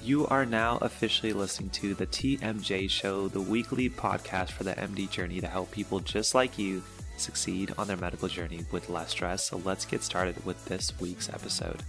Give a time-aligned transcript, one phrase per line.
[0.00, 5.10] You are now officially listening to the TMJ Show, the weekly podcast for the MD
[5.10, 6.84] journey to help people just like you
[7.16, 9.44] succeed on their medical journey with less stress.
[9.44, 11.82] So let's get started with this week's episode.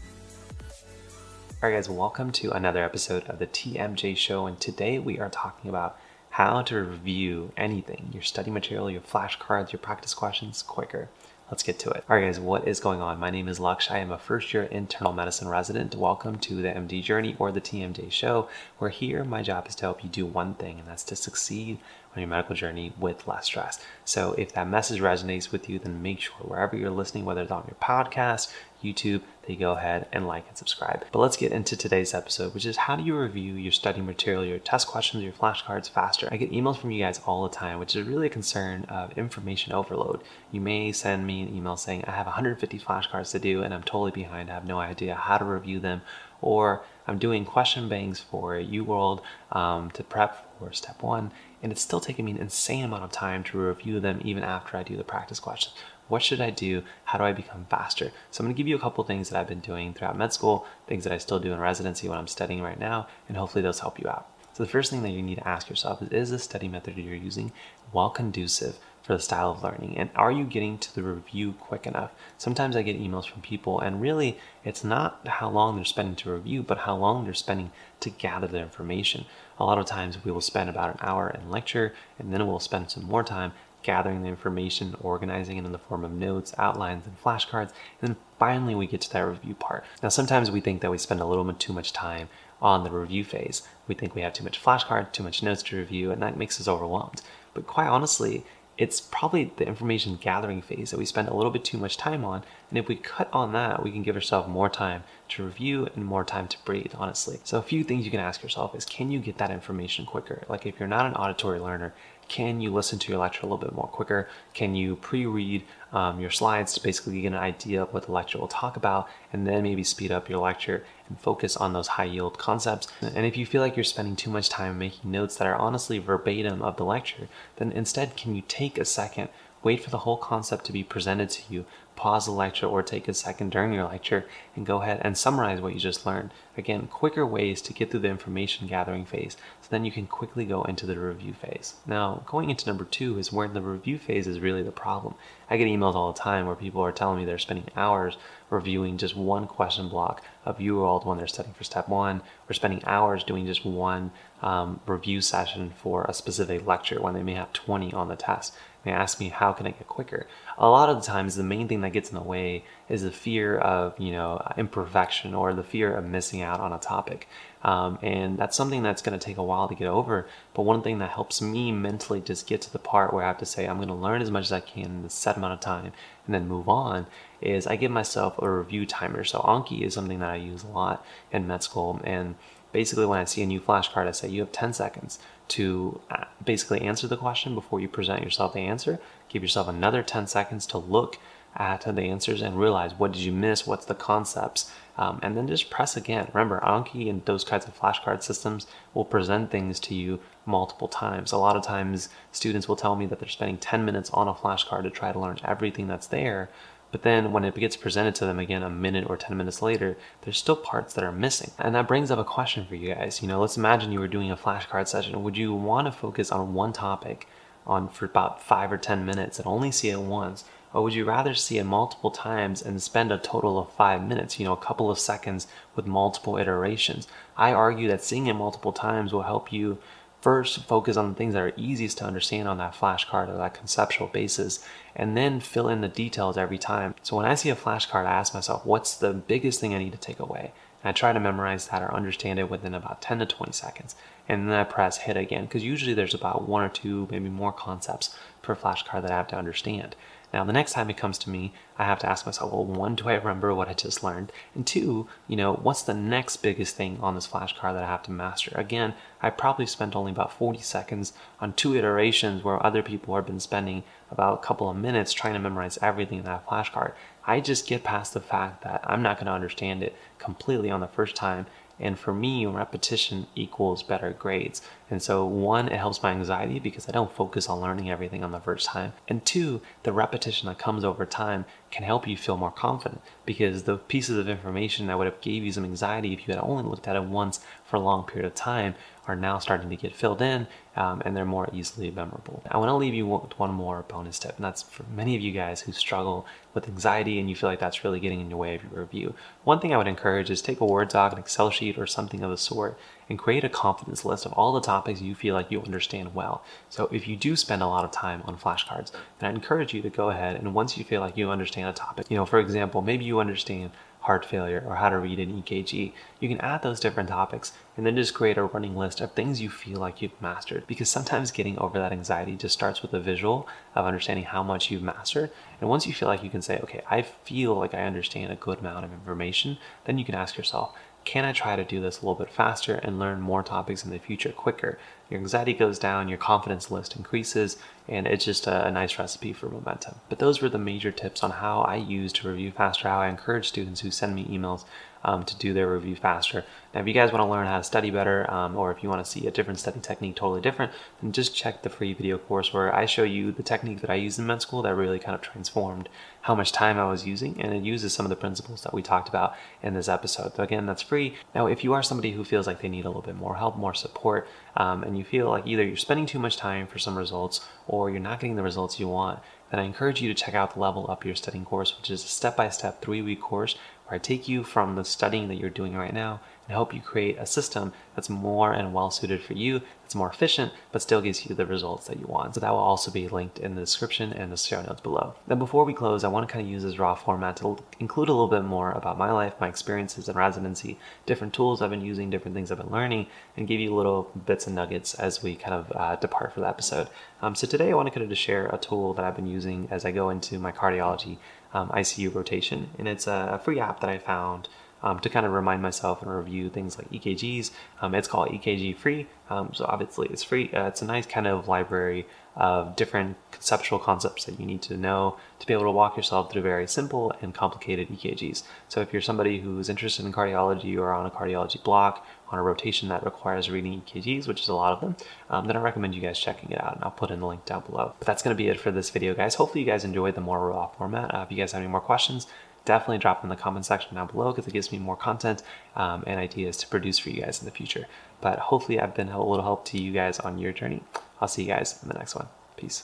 [1.62, 4.48] All right, guys, welcome to another episode of the TMJ Show.
[4.48, 6.00] And today we are talking about
[6.32, 11.10] how to review anything your study material, your flashcards, your practice questions quicker.
[11.50, 12.04] Let's get to it.
[12.08, 13.20] All right, guys, what is going on?
[13.20, 13.90] My name is Lux.
[13.90, 15.96] I am a first year internal medicine resident.
[15.96, 19.82] Welcome to the MD Journey or the TMJ Show, where here my job is to
[19.82, 21.80] help you do one thing, and that's to succeed
[22.16, 23.84] on your medical journey with less stress.
[24.06, 27.52] So if that message resonates with you, then make sure wherever you're listening, whether it's
[27.52, 31.06] on your podcast, YouTube, they go ahead and like and subscribe.
[31.12, 34.46] But let's get into today's episode, which is how do you review your study material,
[34.46, 36.28] your test questions, your flashcards faster?
[36.32, 39.18] I get emails from you guys all the time, which is really a concern of
[39.18, 40.22] information overload.
[40.52, 43.84] You may send me an email saying, I have 150 flashcards to do and I'm
[43.84, 44.50] totally behind.
[44.50, 46.02] I have no idea how to review them.
[46.42, 51.32] Or I'm doing question banks for UWorld um, to prep for step one,
[51.64, 54.78] and it's still taking me an insane amount of time to review them even after
[54.78, 55.76] I do the practice questions.
[56.10, 56.84] What should I do?
[57.06, 58.12] How do I become faster?
[58.32, 60.34] So I'm going to give you a couple things that I've been doing throughout med
[60.34, 63.62] school, things that I still do in residency when I'm studying right now, and hopefully
[63.62, 64.28] those help you out.
[64.54, 66.98] So the first thing that you need to ask yourself is, is the study method
[66.98, 67.54] you're using
[67.94, 69.98] well conducive for the style of learning?
[69.98, 72.12] And are you getting to the review quick enough?
[72.38, 76.34] Sometimes I get emails from people, and really, it's not how long they're spending to
[76.34, 79.26] review, but how long they're spending to gather the information.
[79.60, 82.60] A lot of times we will spend about an hour in lecture, and then we'll
[82.60, 87.06] spend some more time gathering the information, organizing it in the form of notes, outlines,
[87.06, 89.86] and flashcards, and then finally we get to that review part.
[90.04, 92.30] Now, sometimes we think that we spend a little bit too much time
[92.62, 93.68] on the review phase.
[93.88, 96.60] We think we have too much flashcards, too much notes to review, and that makes
[96.60, 97.22] us overwhelmed.
[97.54, 98.46] But quite honestly,
[98.78, 102.24] it's probably the information gathering phase that we spend a little bit too much time
[102.24, 102.44] on.
[102.70, 106.06] And if we cut on that, we can give ourselves more time to review and
[106.06, 107.40] more time to breathe, honestly.
[107.44, 110.44] So, a few things you can ask yourself is can you get that information quicker?
[110.48, 111.94] Like, if you're not an auditory learner,
[112.30, 114.30] can you listen to your lecture a little bit more quicker?
[114.54, 118.12] Can you pre read um, your slides to basically get an idea of what the
[118.12, 121.88] lecture will talk about and then maybe speed up your lecture and focus on those
[121.88, 122.88] high yield concepts?
[123.02, 125.98] And if you feel like you're spending too much time making notes that are honestly
[125.98, 129.30] verbatim of the lecture, then instead, can you take a second?
[129.64, 131.66] Wait for the whole concept to be presented to you,
[132.00, 135.60] pause the lecture or take a second during your lecture and go ahead and summarize
[135.60, 136.32] what you just learned.
[136.56, 140.46] Again, quicker ways to get through the information gathering phase so then you can quickly
[140.46, 141.76] go into the review phase.
[141.86, 145.16] Now, going into number two is where the review phase is really the problem.
[145.50, 148.16] I get emails all the time where people are telling me they're spending hours
[148.50, 152.84] reviewing just one question block of UWorld when they're studying for step one, or spending
[152.86, 154.12] hours doing just one
[154.42, 158.56] um, review session for a specific lecture when they may have 20 on the test.
[158.84, 160.26] They ask me, how can I get quicker?
[160.58, 163.12] A lot of the times, the main thing that gets in the way is the
[163.12, 167.28] fear of, you know, imperfection or the fear of missing out on a topic.
[167.64, 170.28] Um, and that's something that's going to take a while to get over.
[170.54, 173.38] But one thing that helps me mentally just get to the part where I have
[173.40, 175.54] to say, I'm going to learn as much as I can in a set amount
[175.54, 175.92] of time
[176.26, 177.08] and then move on
[177.42, 179.24] is I give myself a review timer.
[179.24, 182.00] So Anki is something that I use a lot in med school.
[182.04, 182.36] And
[182.72, 185.20] basically, when I see a new flashcard, I say, you have 10 seconds
[185.50, 189.00] to uh, basically answer the question before you present yourself the answer.
[189.28, 191.18] Give yourself another 10 seconds to look
[191.56, 195.48] at the answers and realize what did you miss, what's the concepts, um, and then
[195.48, 196.30] just press again.
[196.34, 201.32] Remember, Anki and those kinds of flashcard systems will present things to you multiple times.
[201.32, 204.34] A lot of times, students will tell me that they're spending 10 minutes on a
[204.34, 206.50] flashcard to try to learn everything that's there,
[206.92, 209.98] but then when it gets presented to them again a minute or 10 minutes later,
[210.22, 211.52] there's still parts that are missing.
[211.60, 213.22] And that brings up a question for you guys.
[213.22, 215.22] You know, let's imagine you were doing a flashcard session.
[215.24, 217.28] Would you want to focus on one topic
[217.68, 220.46] on for about five or 10 minutes and only see it once?
[220.74, 224.40] Or would you rather see it multiple times and spend a total of five minutes,
[224.40, 227.08] you know, a couple of seconds with multiple iterations?
[227.36, 229.80] I argue that seeing it multiple times will help you
[230.22, 233.54] first focus on the things that are easiest to understand on that flashcard or that
[233.54, 234.66] conceptual basis
[234.96, 236.94] and then fill in the details every time.
[237.02, 239.94] So when i see a flashcard i ask myself what's the biggest thing i need
[239.94, 240.52] to take away?
[240.84, 243.96] And i try to memorize that or understand it within about 10 to 20 seconds
[244.28, 247.54] and then i press hit again because usually there's about one or two maybe more
[247.54, 249.96] concepts per flashcard that i have to understand
[250.32, 252.96] now, the next time it comes to me, I have to ask myself, well, one,
[252.96, 254.32] do I remember what I just learned?
[254.54, 258.04] And two, you know, what's the next biggest thing on this flashcard that I have
[258.04, 258.52] to master?
[258.56, 263.26] Again, I probably spent only about 40 seconds on two iterations where other people have
[263.26, 266.94] been spending about a couple of minutes trying to memorize everything in that flashcard.
[267.26, 270.80] I just get past the fact that I'm not going to understand it completely on
[270.80, 271.48] the first time
[271.80, 274.62] and for me, repetition equals better grades.
[274.90, 278.32] And so, one, it helps my anxiety because I don't focus on learning everything on
[278.32, 278.94] the first time.
[279.08, 283.64] And two, the repetition that comes over time can help you feel more confident because
[283.64, 286.64] the pieces of information that would have gave you some anxiety if you had only
[286.64, 288.74] looked at it once for a long period of time
[289.08, 292.44] are now starting to get filled in um, and they're more easily memorable.
[292.50, 295.22] I want to leave you with one more bonus tip, and that's for many of
[295.22, 298.40] you guys who struggle with anxiety and you feel like that's really getting in your
[298.40, 299.14] way of your review.
[299.44, 302.24] One thing I would encourage is take a Word doc, an Excel sheet, or something
[302.24, 302.78] of the sort
[303.10, 306.44] and create a confidence list of all the topics you feel like you understand well.
[306.70, 309.82] So if you do spend a lot of time on flashcards, then I encourage you
[309.82, 312.40] to go ahead and once you feel like you understand a topic, you know, for
[312.40, 313.72] example, maybe you understand
[314.02, 315.92] heart failure, or how to read an EKG.
[316.20, 319.42] You can add those different topics and then just create a running list of things
[319.42, 320.66] you feel like you've mastered.
[320.68, 324.72] Because sometimes getting over that anxiety just starts with a visual of understanding how much
[324.72, 325.32] you've mastered.
[325.60, 328.38] And once you feel like you can say, okay, I feel like I understand a
[328.38, 330.74] good amount of information, then you can ask yourself,
[331.10, 333.90] can I try to do this a little bit faster and learn more topics in
[333.90, 334.78] the future quicker?
[335.10, 337.58] Your anxiety goes down, your confidence list increases,
[337.88, 339.96] and it's just a, a, nice recipe for momentum.
[340.08, 343.10] But those were the major tips on how I use to review faster, how I
[343.10, 344.66] encourage students who send me emails
[345.04, 346.44] um, to do their review faster.
[346.74, 348.90] Now, if you guys want to learn how to study better, um, or if you
[348.90, 350.72] want to see a different study technique totally different,
[351.02, 353.96] then just check the free video course where I show you the technique that I
[353.96, 355.90] used in med school that really kind of transformed
[356.22, 358.84] how much time I was using, and it uses some of the principles that we
[358.84, 360.36] talked about in this episode.
[360.36, 361.16] So again, that's free.
[361.34, 363.58] Now, if you are somebody who feels like they need a little bit more help,
[363.58, 364.28] more support,
[364.58, 367.90] um, and you feel like either you're spending too much time for some results or
[367.90, 369.20] you're not getting the results you want,
[369.50, 372.04] then I encourage you to check out the Level Up Your Studying course, which is
[372.04, 373.56] a step by step three week course
[373.88, 376.20] where I take you from the studying that you're doing right now
[376.50, 380.10] and help you create a system that's more and well suited for you, that's more
[380.10, 382.34] efficient, but still gives you the results that you want.
[382.34, 385.14] So that will also be linked in the description and the show notes below.
[385.28, 388.10] Then before we close, I want to kind of use this raw format to include
[388.10, 391.86] a little bit more about my life, my experiences in residency, different tools I've been
[391.86, 393.06] using, different things I've been learning,
[393.38, 396.48] and give you little bits and nuggets as we kind of uh, depart for the
[396.48, 396.88] episode.
[397.22, 399.28] Um, so today I want to kind of just share a tool that I've been
[399.28, 401.20] using as I go into my cardiology
[401.54, 404.50] um, ICU rotation, and it's a free app that I found
[404.84, 407.52] um, to kind of remind myself and review things like EKGs.
[407.82, 410.52] Um, it's called EKG Free, um, so obviously it's free.
[410.52, 412.06] Uh, it's a nice kind of library
[412.36, 416.32] of different conceptual concepts that you need to know to be able to walk yourself
[416.32, 418.44] through very simple and complicated EKGs.
[418.70, 422.42] So if you're somebody who's interested in cardiology or on a cardiology block, on a
[422.42, 424.96] rotation that requires reading EKGs, which is a lot of them,
[425.30, 427.44] um, then I recommend you guys checking it out, and I'll put in the link
[427.46, 427.94] down below.
[428.00, 429.36] But that's going to be it for this video, guys.
[429.36, 431.14] Hopefully you guys enjoyed the more raw format.
[431.14, 432.28] Uh, if you guys have any more questions,
[432.70, 435.42] definitely drop in the comment section down below because it gives me more content
[435.76, 437.88] um, and ideas to produce for you guys in the future.
[438.22, 440.84] But hopefully I've been a little help to you guys on your journey.
[441.20, 442.28] I'll see you guys in the next one.
[442.58, 442.84] Peace.